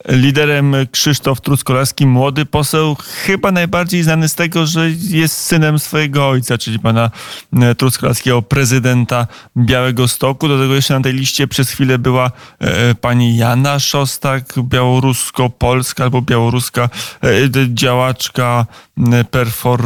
Liderem 0.07 0.75
Krzysztof 0.91 1.41
Truskolaski, 1.41 2.05
młody 2.05 2.45
poseł, 2.45 2.95
chyba 2.99 3.51
najbardziej 3.51 4.03
znany 4.03 4.29
z 4.29 4.35
tego, 4.35 4.65
że 4.65 4.89
jest 5.09 5.37
synem 5.37 5.79
swojego 5.79 6.29
ojca, 6.29 6.57
czyli 6.57 6.79
pana 6.79 7.11
e, 7.53 7.75
Truskolaskiego, 7.75 8.41
prezydenta 8.41 9.27
Białego 9.57 10.07
Stoku. 10.07 10.47
Do 10.47 10.59
tego 10.59 10.75
jeszcze 10.75 10.93
na 10.93 11.01
tej 11.01 11.13
liście 11.13 11.47
przez 11.47 11.69
chwilę 11.69 11.99
była 11.99 12.31
e, 12.59 12.95
pani 12.95 13.37
Jana 13.37 13.79
Szostak, 13.79 14.53
białorusko-polska 14.63 16.03
albo 16.03 16.21
białoruska 16.21 16.89
e, 17.23 17.29
działaczka, 17.73 18.65
perfor, 19.31 19.81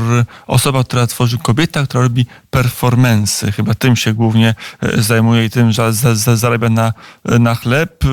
osoba, 0.48 0.84
która 0.84 1.08
tworzy 1.08 1.38
kobieta, 1.38 1.84
która 1.84 2.04
robi 2.04 2.26
performance. 2.50 3.52
Chyba 3.52 3.74
tym 3.76 3.96
się 3.96 4.14
głównie 4.14 4.56
zajmuje 4.98 5.46
i 5.46 5.50
tym 5.50 5.72
że 5.72 5.94
za, 5.94 6.16
za, 6.16 6.36
zarabia 6.36 6.70
na, 6.70 6.94
na 7.26 7.56
chleb. 7.56 8.04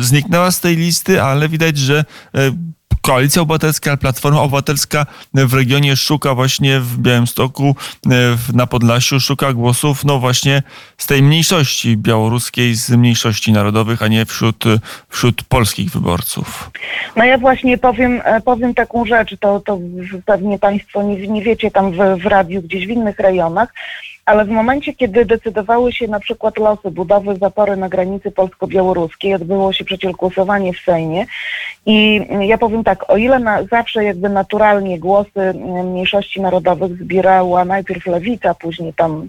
Zniknęła 0.00 0.50
z 0.50 0.60
tej 0.60 0.76
listy, 0.76 1.22
ale 1.22 1.48
widać, 1.48 1.78
że 1.78 2.04
Koalicja 3.04 3.42
Obywatelska, 3.42 3.96
Platforma 3.96 4.42
Obywatelska 4.42 5.06
w 5.34 5.54
regionie 5.54 5.96
szuka 5.96 6.34
właśnie 6.34 6.80
w 6.80 6.98
Białymstoku, 6.98 7.76
na 8.54 8.66
Podlasiu, 8.66 9.20
szuka 9.20 9.52
głosów, 9.52 10.04
no 10.04 10.18
właśnie 10.18 10.62
z 10.98 11.06
tej 11.06 11.22
mniejszości 11.22 11.96
białoruskiej, 11.96 12.74
z 12.74 12.90
mniejszości 12.90 13.52
narodowych, 13.52 14.02
a 14.02 14.08
nie 14.08 14.26
wśród, 14.26 14.64
wśród 15.08 15.42
polskich 15.42 15.90
wyborców. 15.90 16.70
No 17.16 17.24
ja 17.24 17.38
właśnie 17.38 17.78
powiem, 17.78 18.22
powiem 18.44 18.74
taką 18.74 19.04
rzecz, 19.04 19.36
to, 19.40 19.60
to 19.60 19.78
pewnie 20.26 20.58
Państwo 20.58 21.02
nie, 21.02 21.28
nie 21.28 21.42
wiecie 21.42 21.70
tam 21.70 21.92
w, 21.92 22.22
w 22.22 22.26
radiu, 22.26 22.62
gdzieś 22.62 22.86
w 22.86 22.90
innych 22.90 23.18
rejonach, 23.18 23.68
ale 24.26 24.44
w 24.44 24.48
momencie, 24.48 24.94
kiedy 24.94 25.24
decydowały 25.24 25.92
się 25.92 26.08
na 26.08 26.20
przykład 26.20 26.58
losy 26.58 26.90
budowy 26.90 27.36
zapory 27.36 27.76
na 27.76 27.88
granicy 27.88 28.30
polsko-białoruskiej, 28.30 29.34
odbyło 29.34 29.72
się 29.72 29.84
przecież 29.84 30.12
głosowanie 30.12 30.72
w 30.72 30.80
Sejmie 30.80 31.26
i 31.86 32.26
ja 32.40 32.58
powiem 32.58 32.84
tak, 32.84 33.10
o 33.10 33.16
ile 33.16 33.38
na, 33.38 33.64
zawsze 33.64 34.04
jakby 34.04 34.28
naturalnie 34.28 34.98
głosy 34.98 35.54
mniejszości 35.84 36.40
narodowych 36.40 36.96
zbierała 36.96 37.64
najpierw 37.64 38.06
lewica, 38.06 38.54
później 38.54 38.94
tam 38.94 39.28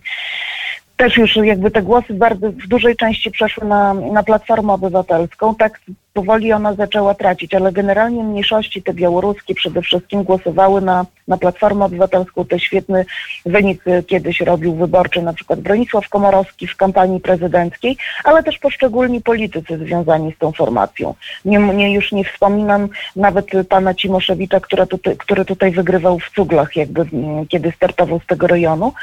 też 0.97 1.17
już 1.17 1.35
jakby 1.35 1.71
te 1.71 1.81
głosy 1.81 2.13
bardzo 2.13 2.51
w 2.51 2.67
dużej 2.67 2.95
części 2.95 3.31
przeszły 3.31 3.67
na, 3.67 3.93
na 3.93 4.23
Platformę 4.23 4.73
Obywatelską, 4.73 5.55
tak 5.55 5.79
powoli 6.15 6.53
ona 6.53 6.73
zaczęła 6.73 7.13
tracić, 7.13 7.53
ale 7.53 7.71
generalnie 7.71 8.23
mniejszości 8.23 8.83
te 8.83 8.93
białoruskie 8.93 9.55
przede 9.55 9.81
wszystkim 9.81 10.23
głosowały 10.23 10.81
na, 10.81 11.05
na 11.27 11.37
Platformę 11.37 11.85
Obywatelską. 11.85 12.45
To 12.45 12.59
świetny 12.59 13.05
wynik 13.45 13.83
kiedyś 14.07 14.41
robił 14.41 14.75
wyborczy 14.75 15.21
na 15.21 15.33
przykład 15.33 15.59
Bronisław 15.59 16.09
Komorowski 16.09 16.67
w 16.67 16.75
kampanii 16.75 17.19
prezydenckiej, 17.19 17.97
ale 18.23 18.43
też 18.43 18.59
poszczególni 18.59 19.21
politycy 19.21 19.77
związani 19.77 20.33
z 20.33 20.37
tą 20.37 20.51
formacją. 20.51 21.13
Nie, 21.45 21.59
nie, 21.59 21.93
już 21.93 22.11
nie 22.11 22.23
wspominam 22.23 22.89
nawet 23.15 23.45
pana 23.69 23.93
Cimoszewicza, 23.93 24.59
tutaj, 24.89 25.17
który 25.17 25.45
tutaj 25.45 25.71
wygrywał 25.71 26.19
w 26.19 26.29
cuglach, 26.29 26.75
jakby 26.75 27.05
kiedy 27.49 27.71
startował 27.71 28.19
z 28.19 28.25
tego 28.25 28.47
rejonu. 28.47 28.93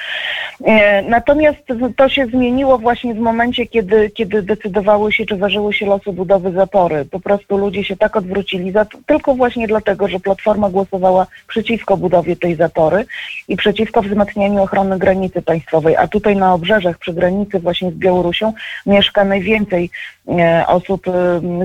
E, 0.64 1.02
natomiast 1.02 1.58
to 1.96 2.08
się 2.08 2.26
zmieniło 2.26 2.78
właśnie 2.78 3.14
w 3.14 3.18
momencie, 3.18 3.66
kiedy, 3.66 4.10
kiedy 4.10 4.42
decydowały 4.42 5.12
się, 5.12 5.26
czy 5.26 5.36
ważyły 5.36 5.72
się 5.72 5.86
losy 5.86 6.12
budowy 6.12 6.52
zapory 6.52 7.01
po 7.04 7.20
prostu 7.20 7.56
ludzie 7.56 7.84
się 7.84 7.96
tak 7.96 8.16
odwrócili, 8.16 8.72
za, 8.72 8.86
tylko 9.06 9.34
właśnie 9.34 9.68
dlatego, 9.68 10.08
że 10.08 10.20
Platforma 10.20 10.70
głosowała 10.70 11.26
przeciwko 11.48 11.96
budowie 11.96 12.36
tej 12.36 12.54
zatory 12.54 13.04
i 13.48 13.56
przeciwko 13.56 14.02
wzmacnianiu 14.02 14.62
ochrony 14.62 14.98
granicy 14.98 15.42
państwowej, 15.42 15.96
a 15.96 16.08
tutaj 16.08 16.36
na 16.36 16.54
obrzeżach 16.54 16.98
przy 16.98 17.12
granicy 17.12 17.60
właśnie 17.60 17.90
z 17.90 17.94
Białorusią 17.94 18.52
mieszka 18.86 19.24
najwięcej 19.24 19.90
e, 20.28 20.64
osób 20.66 21.08
e, 21.08 21.12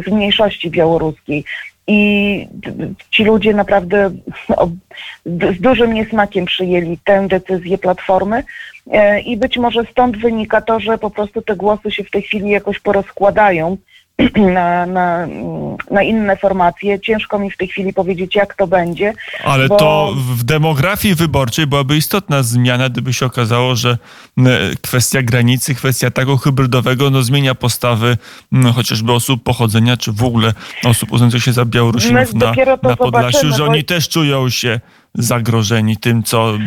z 0.06 0.12
mniejszości 0.12 0.70
białoruskiej. 0.70 1.44
I 1.88 2.48
ci 3.12 3.24
ludzie 3.24 3.54
naprawdę 3.54 4.12
no, 4.50 4.72
z 5.26 5.62
dużym 5.62 5.94
niesmakiem 5.94 6.46
przyjęli 6.46 6.98
tę 7.04 7.28
decyzję 7.28 7.78
Platformy 7.78 8.44
e, 8.92 9.20
i 9.20 9.38
być 9.38 9.58
może 9.58 9.86
stąd 9.92 10.18
wynika 10.18 10.62
to, 10.62 10.80
że 10.80 10.98
po 10.98 11.10
prostu 11.10 11.42
te 11.42 11.56
głosy 11.56 11.92
się 11.92 12.04
w 12.04 12.12
tej 12.12 12.22
chwili 12.22 12.50
jakoś 12.50 12.80
porozkładają 12.80 13.78
na, 14.54 14.86
na, 14.86 15.28
na 15.92 16.04
inne 16.04 16.38
formacje. 16.38 17.00
Ciężko 17.00 17.40
mi 17.40 17.52
w 17.52 17.58
tej 17.58 17.68
chwili 17.68 17.94
powiedzieć, 17.94 18.36
jak 18.36 18.56
to 18.56 18.68
będzie. 18.68 19.14
Ale 19.44 19.68
bo... 19.68 19.78
to 19.78 20.14
w 20.36 20.44
demografii 20.44 21.16
wyborczej 21.16 21.68
byłaby 21.68 21.98
istotna 21.98 22.44
zmiana, 22.44 22.90
gdyby 22.90 23.14
się 23.14 23.26
okazało, 23.26 23.76
że 23.76 23.98
kwestia 24.82 25.22
granicy, 25.22 25.76
kwestia 25.76 26.12
tego 26.12 26.38
hybrydowego 26.38 27.10
no, 27.10 27.24
zmienia 27.24 27.56
postawy 27.56 28.18
no, 28.52 28.74
chociażby 28.74 29.14
osób 29.14 29.44
pochodzenia, 29.44 29.98
czy 29.98 30.12
w 30.12 30.24
ogóle 30.24 30.54
osób 30.86 31.12
uznających 31.12 31.44
się 31.44 31.54
za 31.54 31.66
Białorusinów 31.66 32.34
na, 32.34 32.54
na 32.84 32.96
Podlasiu, 32.96 33.54
że 33.54 33.64
oni 33.64 33.80
bo... 33.80 33.88
też 33.88 34.10
czują 34.10 34.50
się 34.50 34.80
zagrożeni 35.14 35.98
tym, 35.98 36.24
co 36.24 36.58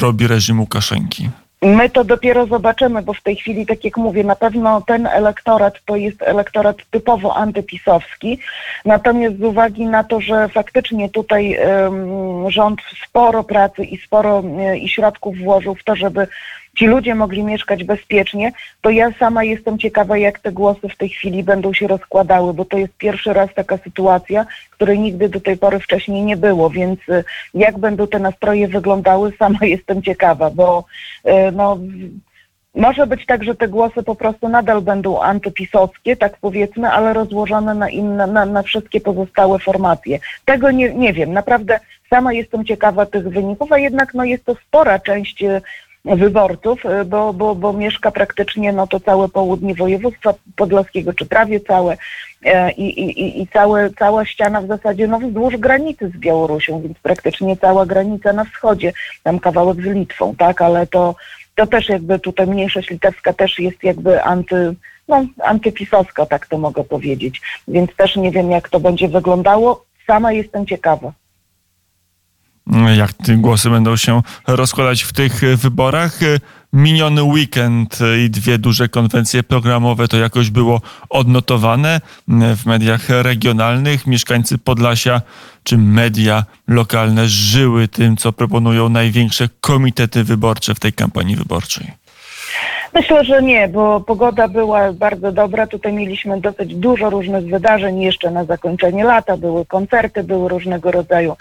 robi 0.00 0.26
reżim 0.26 0.60
Łukaszenki. 0.60 1.28
My 1.62 1.90
to 1.90 2.04
dopiero 2.04 2.46
zobaczymy, 2.46 3.02
bo 3.02 3.12
w 3.12 3.22
tej 3.22 3.36
chwili, 3.36 3.66
tak 3.66 3.84
jak 3.84 3.96
mówię, 3.96 4.24
na 4.24 4.36
pewno 4.36 4.80
ten 4.80 5.06
elektorat 5.06 5.74
to 5.84 5.96
jest 5.96 6.22
elektorat 6.22 6.76
typowo 6.90 7.36
antypisowski. 7.36 8.38
Natomiast 8.84 9.38
z 9.38 9.42
uwagi 9.42 9.86
na 9.86 10.04
to, 10.04 10.20
że 10.20 10.48
faktycznie 10.48 11.08
tutaj 11.08 11.58
um, 11.58 12.50
rząd 12.50 12.80
sporo 13.06 13.44
pracy 13.44 13.84
i 13.84 13.98
sporo 13.98 14.36
um, 14.36 14.76
i 14.76 14.88
środków 14.88 15.38
włożył 15.38 15.74
w 15.74 15.84
to, 15.84 15.96
żeby 15.96 16.26
ci 16.76 16.86
ludzie 16.86 17.14
mogli 17.14 17.42
mieszkać 17.42 17.84
bezpiecznie, 17.84 18.52
to 18.80 18.90
ja 18.90 19.10
sama 19.18 19.44
jestem 19.44 19.78
ciekawa, 19.78 20.18
jak 20.18 20.38
te 20.38 20.52
głosy 20.52 20.88
w 20.88 20.96
tej 20.96 21.08
chwili 21.08 21.44
będą 21.44 21.72
się 21.72 21.86
rozkładały, 21.86 22.54
bo 22.54 22.64
to 22.64 22.78
jest 22.78 22.92
pierwszy 22.92 23.32
raz 23.32 23.54
taka 23.54 23.76
sytuacja, 23.76 24.46
której 24.70 24.98
nigdy 24.98 25.28
do 25.28 25.40
tej 25.40 25.56
pory 25.56 25.80
wcześniej 25.80 26.22
nie 26.22 26.36
było, 26.36 26.70
więc 26.70 27.00
y, 27.08 27.24
jak 27.54 27.78
będą 27.78 28.06
te 28.06 28.18
nastroje 28.18 28.68
wyglądały, 28.68 29.32
sama 29.38 29.58
jestem 29.76 30.02
ciekawa, 30.02 30.50
bo 30.50 30.84
y, 31.26 31.52
no 31.52 31.78
może 32.74 33.06
być 33.06 33.26
tak, 33.26 33.44
że 33.44 33.54
te 33.54 33.68
głosy 33.68 34.02
po 34.02 34.14
prostu 34.14 34.48
nadal 34.48 34.82
będą 34.82 35.20
antypisowskie, 35.20 36.16
tak 36.16 36.38
powiedzmy, 36.40 36.90
ale 36.90 37.12
rozłożone 37.12 37.74
na 37.74 37.90
inne, 37.90 38.26
na, 38.26 38.46
na 38.46 38.62
wszystkie 38.62 39.00
pozostałe 39.00 39.58
formacje. 39.58 40.18
Tego 40.44 40.70
nie, 40.70 40.94
nie 40.94 41.12
wiem. 41.12 41.32
Naprawdę 41.32 41.80
sama 42.10 42.32
jestem 42.32 42.64
ciekawa 42.64 43.06
tych 43.06 43.28
wyników, 43.28 43.72
a 43.72 43.78
jednak 43.78 44.14
no, 44.14 44.24
jest 44.24 44.44
to 44.44 44.54
spora 44.54 44.98
część 44.98 45.42
y, 45.42 45.62
wyborców, 46.14 46.84
y, 46.84 47.04
bo, 47.04 47.32
bo, 47.32 47.54
bo 47.54 47.72
mieszka 47.72 48.10
praktycznie 48.10 48.72
no 48.72 48.86
to 48.86 49.00
całe 49.00 49.28
południe 49.28 49.74
województwa 49.74 50.34
podlaskiego, 50.56 51.12
czy 51.12 51.26
prawie 51.26 51.60
całe 51.60 51.96
e, 52.44 52.72
i, 52.72 53.00
i, 53.00 53.42
i 53.42 53.46
całe, 53.46 53.90
cała 53.90 54.24
ściana 54.24 54.60
w 54.60 54.66
zasadzie 54.66 55.06
no 55.06 55.18
wzdłuż 55.18 55.56
granicy 55.56 56.08
z 56.08 56.16
Białorusią, 56.16 56.80
więc 56.80 56.98
praktycznie 56.98 57.56
cała 57.56 57.86
granica 57.86 58.32
na 58.32 58.44
wschodzie, 58.44 58.92
tam 59.22 59.38
kawałek 59.38 59.82
z 59.82 59.84
Litwą, 59.84 60.34
tak, 60.38 60.62
ale 60.62 60.86
to, 60.86 61.14
to 61.54 61.66
też 61.66 61.88
jakby 61.88 62.18
tutaj 62.18 62.46
mniejszość 62.46 62.90
litewska 62.90 63.32
też 63.32 63.58
jest 63.58 63.82
jakby 63.82 64.22
anty, 64.22 64.74
no, 65.08 65.26
antypisowska, 65.44 66.26
tak 66.26 66.46
to 66.46 66.58
mogę 66.58 66.84
powiedzieć, 66.84 67.40
więc 67.68 67.96
też 67.96 68.16
nie 68.16 68.30
wiem 68.30 68.50
jak 68.50 68.68
to 68.68 68.80
będzie 68.80 69.08
wyglądało, 69.08 69.84
sama 70.06 70.32
jestem 70.32 70.66
ciekawa 70.66 71.12
jak 72.96 73.12
te 73.12 73.36
głosy 73.36 73.70
będą 73.70 73.96
się 73.96 74.22
rozkładać 74.46 75.02
w 75.02 75.12
tych 75.12 75.40
wyborach. 75.56 76.20
Miniony 76.72 77.22
weekend 77.22 77.98
i 78.24 78.30
dwie 78.30 78.58
duże 78.58 78.88
konwencje 78.88 79.42
programowe 79.42 80.08
to 80.08 80.16
jakoś 80.16 80.50
było 80.50 80.80
odnotowane 81.08 82.00
w 82.28 82.66
mediach 82.66 83.08
regionalnych. 83.08 84.06
Mieszkańcy 84.06 84.58
Podlasia 84.58 85.22
czy 85.62 85.78
media 85.78 86.44
lokalne 86.68 87.28
żyły 87.28 87.88
tym, 87.88 88.16
co 88.16 88.32
proponują 88.32 88.88
największe 88.88 89.48
komitety 89.60 90.24
wyborcze 90.24 90.74
w 90.74 90.80
tej 90.80 90.92
kampanii 90.92 91.36
wyborczej. 91.36 92.05
Myślę, 92.94 93.24
że 93.24 93.42
nie, 93.42 93.68
bo 93.68 94.00
pogoda 94.00 94.48
była 94.48 94.92
bardzo 94.92 95.32
dobra. 95.32 95.66
Tutaj 95.66 95.92
mieliśmy 95.92 96.40
dosyć 96.40 96.74
dużo 96.74 97.10
różnych 97.10 97.44
wydarzeń 97.46 98.00
jeszcze 98.02 98.30
na 98.30 98.44
zakończenie 98.44 99.04
lata. 99.04 99.36
Były 99.36 99.66
koncerty, 99.66 100.22
były 100.22 100.48
różnego 100.48 100.90
rodzaju, 100.90 101.36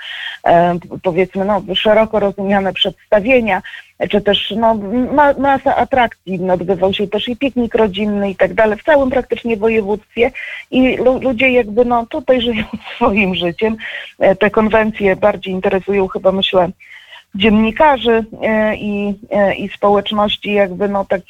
e, 0.47 0.75
powiedzmy, 1.03 1.45
no, 1.45 1.61
szeroko 1.75 2.19
rozumiane 2.19 2.73
przedstawienia, 2.73 3.61
czy 4.09 4.21
też 4.21 4.53
no, 4.57 4.75
ma, 5.13 5.33
masa 5.33 5.75
atrakcji. 5.75 6.39
Odbywał 6.51 6.93
się 6.93 7.07
też 7.07 7.29
i 7.29 7.37
piknik 7.37 7.75
rodzinny 7.75 8.29
i 8.29 8.35
tak 8.35 8.53
dalej, 8.53 8.77
w 8.79 8.83
całym 8.83 9.09
praktycznie 9.09 9.57
województwie. 9.57 10.31
I 10.71 10.97
lu- 10.97 11.19
ludzie 11.21 11.51
jakby 11.51 11.85
no, 11.85 12.05
tutaj 12.05 12.41
żyją 12.45 12.63
swoim 12.95 13.35
życiem. 13.35 13.77
E, 14.19 14.35
te 14.35 14.49
konwencje 14.49 15.15
bardziej 15.15 15.53
interesują 15.53 16.07
chyba, 16.07 16.31
myślę, 16.31 16.69
dziennikarzy 17.35 18.25
e, 18.41 18.75
i, 18.75 19.13
e, 19.31 19.55
i 19.55 19.69
społeczności 19.69 20.53
jakby 20.53 20.89
no 20.89 21.05
tak 21.05 21.21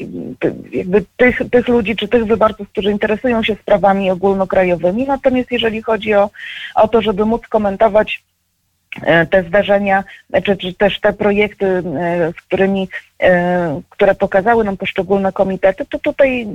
jakby 0.72 1.06
tych, 1.18 1.42
tych 1.52 1.68
ludzi 1.68 1.96
czy 1.96 2.08
tych 2.08 2.26
wyborców, 2.26 2.70
którzy 2.70 2.92
interesują 2.92 3.44
się 3.44 3.56
sprawami 3.56 4.12
ogólnokrajowymi. 4.12 5.06
Natomiast 5.06 5.52
jeżeli 5.52 5.82
chodzi 5.82 6.14
o, 6.14 6.30
o 6.76 6.88
to, 6.88 7.02
żeby 7.02 7.26
móc 7.26 7.48
komentować 7.48 8.24
e, 9.02 9.26
te 9.26 9.44
zdarzenia, 9.44 10.04
czy, 10.44 10.58
czy 10.58 10.74
też 10.74 11.00
te 11.00 11.14
projekty, 11.14 11.84
z 12.38 12.42
którymi, 12.42 12.90
które 13.90 14.16
pokazały 14.16 14.64
nam 14.64 14.78
poszczególne 14.78 15.32
komitety, 15.32 15.86
to 15.86 16.00
tutaj 16.00 16.48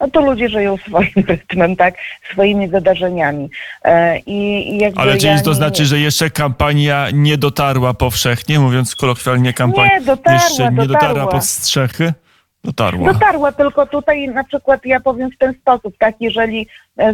no 0.00 0.10
to 0.10 0.20
ludzie 0.20 0.48
żyją 0.48 0.76
swoim 0.76 1.12
rytmem, 1.28 1.76
tak, 1.76 1.94
swoimi 2.32 2.68
wydarzeniami. 2.68 3.50
E, 3.84 4.18
I, 4.18 4.78
jakby 4.78 5.00
Ale 5.00 5.12
ja 5.12 5.18
czyli 5.18 5.42
to 5.42 5.50
nie- 5.50 5.54
znaczy, 5.56 5.84
że 5.86 5.98
jeszcze 5.98 6.30
kampania 6.30 7.06
nie 7.12 7.38
dotarła 7.38 7.94
powszechnie, 7.94 8.60
mówiąc 8.60 8.94
kolokwialnie, 8.96 9.52
kampania 9.52 9.98
Nie, 9.98 10.04
dotarła, 10.04 10.42
jeszcze 10.42 10.64
nie 10.72 10.86
dotarła 10.86 11.08
dotarła. 11.08 11.32
pod 11.32 11.44
strzechy? 11.44 12.12
Dotarła. 12.64 13.12
Dotarła, 13.12 13.52
tylko 13.52 13.86
tutaj 13.86 14.28
na 14.28 14.44
przykład 14.44 14.86
ja 14.86 15.00
powiem 15.00 15.30
w 15.30 15.38
ten 15.38 15.54
sposób, 15.54 15.94
tak, 15.98 16.14
jeżeli 16.20 16.66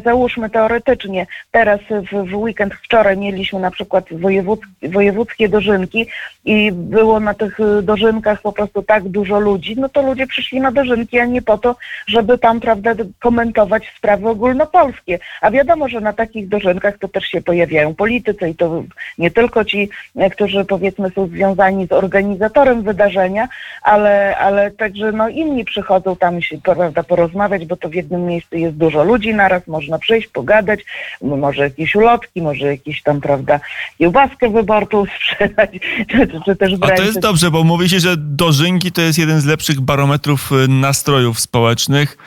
załóżmy 0.04 0.50
teoretycznie, 0.50 1.26
teraz 1.50 1.80
w, 2.12 2.30
w 2.30 2.36
weekend 2.36 2.74
wczoraj 2.74 3.16
mieliśmy 3.16 3.60
na 3.60 3.70
przykład 3.70 4.04
wojewódzkie, 4.12 4.88
wojewódzkie 4.88 5.48
dożynki 5.48 6.06
i 6.44 6.72
było 6.72 7.20
na 7.20 7.34
tych 7.34 7.60
e, 7.60 7.82
dożynkach 7.82 8.42
po 8.42 8.52
prostu 8.52 8.82
tak 8.82 9.08
dużo 9.08 9.40
ludzi, 9.40 9.76
no 9.76 9.88
to 9.88 10.02
ludzie 10.02 10.26
przyszli 10.26 10.60
na 10.60 10.72
dożynki, 10.72 11.18
a 11.18 11.24
nie 11.24 11.42
po 11.42 11.58
to, 11.58 11.76
żeby 12.06 12.38
tam, 12.38 12.60
prawda, 12.60 12.94
komentować 13.20 13.92
sprawy 13.96 14.28
ogólnopolskie. 14.28 15.18
A 15.40 15.50
wiadomo, 15.50 15.88
że 15.88 16.00
na 16.00 16.12
takich 16.12 16.48
dożynkach 16.48 16.98
to 16.98 17.08
też 17.08 17.24
się 17.24 17.42
pojawiają 17.42 17.94
politycy 17.94 18.48
i 18.48 18.54
to 18.54 18.84
nie 19.18 19.30
tylko 19.30 19.64
ci, 19.64 19.90
e, 20.16 20.30
którzy 20.30 20.64
powiedzmy 20.64 21.10
są 21.10 21.26
związani 21.26 21.86
z 21.86 21.92
organizatorem 21.92 22.82
wydarzenia, 22.82 23.48
ale, 23.82 24.36
ale 24.36 24.70
także 24.70 25.12
no 25.12 25.28
inni 25.28 25.64
przychodzą 25.64 26.16
tam 26.16 26.42
się 26.42 26.58
prawda, 26.58 27.02
porozmawiać, 27.02 27.66
bo 27.66 27.76
to 27.76 27.88
w 27.88 27.94
jednym 27.94 28.26
miejscu 28.26 28.56
jest 28.56 28.76
dużo 28.76 29.04
ludzi 29.04 29.34
naraz, 29.34 29.62
można 29.74 29.98
przyjść, 29.98 30.28
pogadać, 30.28 30.80
może 31.22 31.62
jakieś 31.62 31.94
ulotki, 31.94 32.42
może 32.42 32.66
jakieś 32.66 33.02
tam, 33.02 33.20
prawda, 33.20 33.60
kiełbaskę 33.98 34.50
wyborczą 34.50 35.04
sprzedać, 35.16 35.70
czy, 36.10 36.28
czy, 36.44 36.56
też 36.56 36.72
A 36.80 36.90
to 36.90 37.02
jest 37.02 37.20
dobrze, 37.20 37.50
bo 37.50 37.64
mówi 37.64 37.88
się, 37.88 38.00
że 38.00 38.16
dożynki 38.16 38.92
to 38.92 39.02
jest 39.02 39.18
jeden 39.18 39.40
z 39.40 39.44
lepszych 39.44 39.80
barometrów 39.80 40.52
y, 40.52 40.68
nastrojów 40.68 41.40
społecznych. 41.40 42.18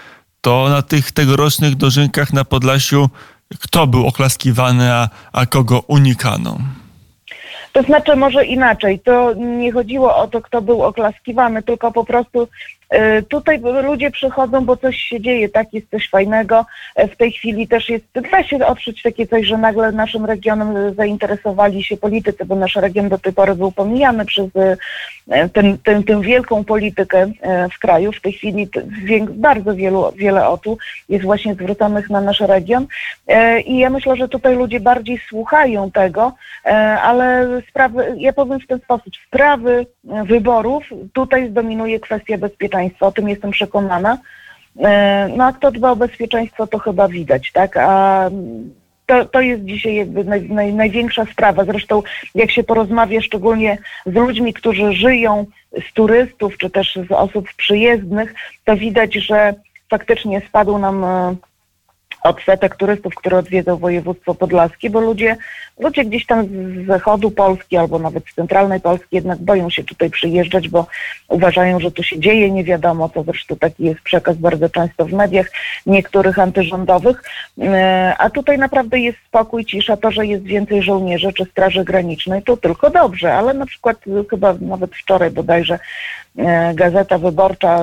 To 0.42 0.70
na 0.70 0.82
tych 0.82 1.12
tegorocznych 1.12 1.76
dożynkach 1.76 2.34
na 2.34 2.46
Podlasiu 2.46 3.10
kto 3.62 3.88
był 3.88 4.08
oklaskiwany, 4.08 4.94
a, 4.94 5.10
a 5.32 5.46
kogo 5.46 5.84
unikano? 5.88 6.58
To 7.78 7.84
znaczy 7.84 8.16
może 8.16 8.46
inaczej, 8.46 9.00
to 9.00 9.34
nie 9.34 9.72
chodziło 9.72 10.16
o 10.16 10.28
to, 10.28 10.42
kto 10.42 10.62
był 10.62 10.84
oklaskiwany, 10.84 11.64
tylko 11.64 11.92
po 11.92 12.04
prostu 12.06 12.48
e, 12.90 13.22
tutaj 13.22 13.62
ludzie 13.84 14.12
przychodzą, 14.12 14.66
bo 14.66 14.78
coś 14.78 14.98
się 14.98 15.22
dzieje, 15.22 15.50
tak, 15.50 15.74
jest 15.74 15.90
coś 15.92 16.10
fajnego. 16.10 16.66
E, 16.96 17.08
W 17.08 17.18
tej 17.18 17.32
chwili 17.32 17.68
też 17.68 17.90
jest, 17.90 18.06
da 18.32 18.44
się 18.44 18.66
odczuć 18.66 19.02
takie 19.02 19.28
coś, 19.28 19.48
że 19.48 19.58
nagle 19.58 19.92
naszym 19.92 20.26
regionem 20.26 20.96
zainteresowali 20.96 21.84
się 21.84 21.98
politycy, 21.98 22.46
bo 22.46 22.56
nasz 22.56 22.76
region 22.76 23.10
do 23.10 23.18
tej 23.18 23.34
pory 23.34 23.56
był 23.56 23.72
pomijany 23.72 24.26
przez 24.26 24.46
e, 24.56 25.50
ten, 25.50 25.78
tę 26.04 26.22
wielką 26.22 26.64
politykę 26.64 27.32
w 27.74 27.80
kraju. 27.80 28.12
W 28.12 28.22
tej 28.22 28.34
chwili 28.34 28.70
bardzo 29.30 29.76
wielu, 29.76 30.12
wiele 30.16 30.48
oczu 30.48 30.78
jest 31.10 31.26
właśnie 31.26 31.54
zwróconych 31.54 32.10
na 32.10 32.22
nasz 32.22 32.40
region 32.40 32.88
i 33.66 33.78
ja 33.78 33.90
myślę, 33.90 34.16
że 34.16 34.28
tutaj 34.28 34.56
ludzie 34.56 34.80
bardziej 34.80 35.20
słuchają 35.30 35.92
tego, 35.92 36.34
ale 37.04 37.48
sprawy, 37.70 38.16
ja 38.18 38.34
powiem 38.34 38.60
w 38.60 38.68
ten 38.68 38.80
sposób, 38.80 39.14
sprawy 39.28 39.86
e, 40.10 40.24
wyborów, 40.24 40.84
tutaj 41.14 41.50
zdominuje 41.50 42.00
kwestia 42.00 42.38
bezpieczeństwa, 42.38 43.08
o 43.08 43.12
tym 43.12 43.30
jestem 43.30 43.52
przekonana. 43.52 44.18
E, 44.80 45.30
No 45.38 45.46
a 45.46 45.54
kto 45.54 45.72
dba 45.72 45.92
o 45.92 45.96
bezpieczeństwo, 45.96 46.68
to 46.68 46.80
chyba 46.80 47.08
widać, 47.08 47.52
tak? 47.52 47.78
A 47.78 48.28
mm, 48.28 48.74
to, 49.06 49.26
to 49.26 49.42
jest 49.42 49.64
dzisiaj 49.64 49.96
jakby 49.96 50.24
naj, 50.24 50.50
naj, 50.50 50.74
największa 50.74 51.26
sprawa. 51.26 51.66
Zresztą 51.66 52.04
jak 52.36 52.52
się 52.52 52.64
porozmawia 52.64 53.22
szczególnie 53.22 53.78
z 54.06 54.14
ludźmi, 54.14 54.54
którzy 54.54 54.94
żyją 54.94 55.46
z 55.90 55.94
turystów, 55.94 56.58
czy 56.58 56.70
też 56.70 57.00
z 57.10 57.12
osób 57.12 57.48
przyjezdnych, 57.58 58.34
to 58.66 58.76
widać, 58.76 59.14
że 59.14 59.54
faktycznie 59.90 60.42
spadł 60.42 60.78
nam 60.78 61.04
e, 61.04 61.36
odsetek 62.24 62.76
turystów, 62.76 63.16
które 63.16 63.38
odwiedzą 63.38 63.78
województwo 63.78 64.36
podlaskie, 64.36 64.90
bo 64.90 65.02
ludzie, 65.02 65.38
ludzie 65.80 66.06
gdzieś 66.06 66.26
tam 66.26 66.46
z 66.46 66.88
zachodu 66.88 67.32
Polski 67.32 67.78
albo 67.78 68.00
nawet 68.00 68.24
z 68.32 68.36
centralnej 68.36 68.82
Polski 68.82 69.16
jednak 69.16 69.40
boją 69.40 69.70
się 69.70 69.84
tutaj 69.84 70.10
przyjeżdżać, 70.10 70.70
bo 70.70 70.88
uważają, 71.28 71.80
że 71.80 71.92
tu 71.92 72.04
się 72.04 72.20
dzieje 72.20 72.52
nie 72.52 72.64
wiadomo 72.64 73.10
co. 73.10 73.24
Zresztą 73.24 73.56
taki 73.56 73.84
jest 73.84 74.02
przekaz 74.02 74.38
bardzo 74.38 74.70
często 74.70 75.06
w 75.06 75.14
mediach 75.14 75.48
niektórych 75.86 76.40
antyrządowych. 76.40 77.24
E, 77.62 78.16
A 78.18 78.30
tutaj 78.30 78.58
naprawdę 78.58 79.00
jest 79.00 79.18
spokój, 79.28 79.66
cisza. 79.66 79.98
To, 79.98 80.12
że 80.12 80.26
jest 80.26 80.44
więcej 80.44 80.82
żołnierzy 80.84 81.34
czy 81.34 81.46
straży 81.46 81.84
granicznej, 81.84 82.44
to 82.44 82.58
tylko 82.58 82.90
dobrze, 82.90 83.34
ale 83.34 83.54
na 83.54 83.66
przykład 83.66 83.98
chyba 84.30 84.56
nawet 84.62 84.96
wczoraj 84.96 85.32
bodajże 85.32 85.80
e, 86.38 86.74
Gazeta 86.76 87.18
Wyborcza 87.18 87.80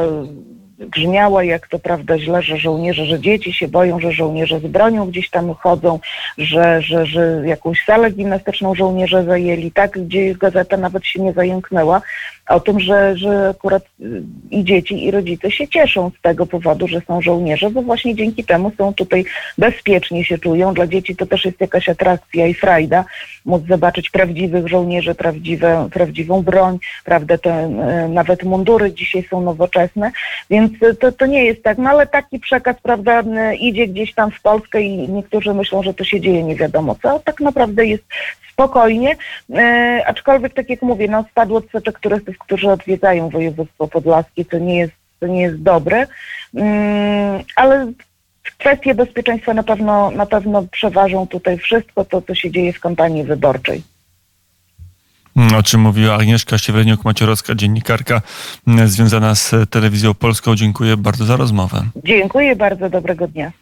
grzmiała, 0.79 1.45
jak 1.45 1.69
to 1.69 1.79
prawda 1.79 2.19
źle, 2.19 2.43
że 2.43 2.59
żołnierze, 2.59 3.07
że 3.07 3.21
dzieci 3.21 3.53
się 3.53 3.69
boją, 3.69 4.01
że 4.01 4.13
żołnierze 4.13 4.61
z 4.61 4.67
bronią 4.67 5.07
gdzieś 5.07 5.31
tam 5.31 5.55
chodzą, 5.55 5.99
że, 6.39 6.83
że, 6.83 7.07
że 7.07 7.43
jakąś 7.45 7.85
salę 7.85 8.11
gimnastyczną 8.11 8.75
żołnierze 8.75 9.25
zajęli, 9.25 9.73
tak, 9.73 9.91
gdzie 9.91 10.35
gazeta 10.35 10.77
nawet 10.77 11.07
się 11.07 11.23
nie 11.23 11.33
zająknęła 11.33 12.03
o 12.49 12.61
tym, 12.61 12.81
że, 12.81 13.17
że 13.17 13.49
akurat 13.49 13.85
y, 14.01 14.23
i 14.51 14.65
dzieci, 14.65 15.05
i 15.05 15.11
rodzice 15.11 15.51
się 15.51 15.69
cieszą 15.69 16.11
z 16.19 16.23
tego 16.23 16.47
powodu, 16.47 16.89
że 16.89 17.01
są 17.01 17.23
żołnierze, 17.23 17.71
bo 17.71 17.83
właśnie 17.83 18.15
dzięki 18.15 18.45
temu 18.45 18.73
są 18.79 18.95
tutaj 18.95 19.25
bezpiecznie 19.59 20.25
się 20.25 20.39
czują. 20.39 20.75
Dla 20.75 20.87
dzieci 20.87 21.17
to 21.17 21.27
też 21.27 21.45
jest 21.45 21.61
jakaś 21.61 21.89
atrakcja 21.89 22.47
i 22.47 22.55
frajda, 22.55 23.05
móc 23.45 23.63
zobaczyć 23.69 24.11
prawdziwych 24.11 24.69
żołnierzy, 24.69 25.15
prawdziwe, 25.15 25.89
prawdziwą 25.93 26.43
broń, 26.43 26.79
prawda, 27.05 27.39
te 27.39 27.65
y, 27.65 28.09
nawet 28.09 28.43
mundury 28.43 28.93
dzisiaj 28.93 29.25
są 29.31 29.41
nowoczesne, 29.41 30.13
więc 30.51 30.73
to, 31.01 31.13
to 31.13 31.27
nie 31.27 31.45
jest 31.45 31.63
tak, 31.63 31.79
no 31.79 31.91
ale 31.91 32.07
taki 32.07 32.39
przekaz, 32.39 32.77
prawda, 32.83 33.21
y, 33.21 33.57
idzie 33.57 33.87
gdzieś 33.87 34.15
tam 34.15 34.31
w 34.31 34.43
Polskę 34.43 34.83
i 34.83 35.09
niektórzy 35.09 35.55
myślą, 35.55 35.83
że 35.83 35.95
to 35.95 36.05
się 36.05 36.21
dzieje 36.21 36.43
nie 36.43 36.57
wiadomo 36.57 36.97
co, 37.03 37.19
tak 37.19 37.41
naprawdę 37.41 37.87
jest 37.87 38.05
spokojnie, 38.55 39.17
e, 39.55 40.03
aczkolwiek 40.07 40.55
tak 40.55 40.71
jak 40.71 40.83
mówię, 40.83 41.09
no 41.09 41.25
spadł 41.31 41.57
odsetek 41.57 42.01
turystów, 42.01 42.39
którzy 42.39 42.71
odwiedzają 42.71 43.29
województwo 43.29 43.89
podlaskie, 43.89 44.45
to 44.45 44.59
nie 44.59 44.79
jest, 44.79 44.93
to 45.21 45.27
nie 45.27 45.43
jest 45.43 45.63
dobre, 45.63 46.07
mm, 46.55 47.43
ale 47.57 47.93
kwestie 48.59 48.95
bezpieczeństwa 48.95 49.55
na 49.55 49.63
pewno, 49.63 50.11
na 50.11 50.27
pewno 50.27 50.63
przeważą 50.71 51.27
tutaj 51.27 51.59
wszystko 51.59 52.05
to, 52.05 52.23
co 52.23 52.35
się 52.35 52.51
dzieje 52.51 52.73
w 52.73 52.81
kampanii 52.81 53.25
wyborczej. 53.25 53.83
O 55.59 55.63
czym 55.63 55.81
mówiła 55.81 56.15
Agnieszka 56.15 56.57
Siewreniuk-Maciorowska, 56.57 57.55
dziennikarka 57.55 58.23
m, 58.67 58.89
związana 58.89 59.35
z 59.35 59.55
telewizją 59.71 60.15
polską. 60.15 60.57
Dziękuję 60.57 60.97
bardzo 60.97 61.25
za 61.25 61.37
rozmowę. 61.37 61.83
Dziękuję 62.05 62.57
bardzo, 62.57 62.91
dobrego 62.91 63.29
dnia. 63.29 63.53